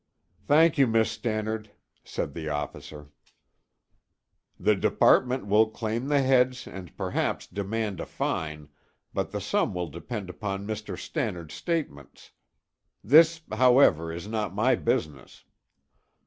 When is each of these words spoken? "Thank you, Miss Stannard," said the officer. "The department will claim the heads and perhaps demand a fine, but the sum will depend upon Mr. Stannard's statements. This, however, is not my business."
"Thank 0.47 0.79
you, 0.79 0.87
Miss 0.87 1.11
Stannard," 1.11 1.69
said 2.03 2.33
the 2.33 2.49
officer. 2.49 3.11
"The 4.59 4.75
department 4.75 5.45
will 5.45 5.69
claim 5.69 6.07
the 6.07 6.23
heads 6.23 6.65
and 6.65 6.97
perhaps 6.97 7.45
demand 7.45 7.99
a 7.99 8.07
fine, 8.07 8.69
but 9.13 9.29
the 9.29 9.39
sum 9.39 9.75
will 9.75 9.89
depend 9.89 10.27
upon 10.31 10.65
Mr. 10.65 10.97
Stannard's 10.97 11.53
statements. 11.53 12.31
This, 13.03 13.41
however, 13.51 14.11
is 14.11 14.27
not 14.27 14.55
my 14.55 14.73
business." 14.73 15.43